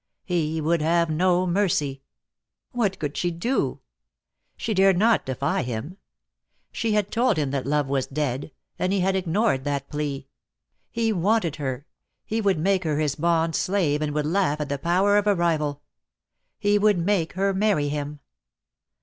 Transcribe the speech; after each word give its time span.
He 0.25 0.59
would 0.59 0.81
have 0.81 1.11
no 1.11 1.45
mercy. 1.45 2.01
What 2.71 2.97
could 2.97 3.15
she 3.15 3.29
do? 3.29 3.81
She 4.57 4.73
dared 4.73 4.97
not 4.97 5.27
defy 5.27 5.61
him. 5.61 5.97
She 6.71 6.93
had 6.93 7.11
told 7.11 7.37
him 7.37 7.51
that 7.51 7.67
love 7.67 7.85
was 7.85 8.07
dead, 8.07 8.51
and 8.79 8.91
he 8.91 9.01
had 9.01 9.11
DEAD 9.13 9.27
LOVE 9.27 9.27
HAS 9.27 9.27
CHAINS. 9.27 9.27
'Z^g 9.27 9.27
ignored 9.27 9.63
that 9.65 9.89
plea. 9.91 10.27
He 10.89 11.13
wanted 11.13 11.55
her. 11.57 11.85
He 12.25 12.41
would 12.41 12.57
make 12.57 12.83
her 12.83 12.97
liis 12.97 13.19
bond 13.21 13.55
slave, 13.55 14.01
and 14.01 14.15
would 14.15 14.25
laugh 14.25 14.59
at 14.59 14.69
the 14.69 14.79
power 14.79 15.17
of 15.19 15.27
a 15.27 15.35
rival. 15.35 15.83
He 16.57 16.79
would 16.79 16.97
make 16.97 17.33
her 17.33 17.53
marry 17.53 17.89
him. 17.89 18.21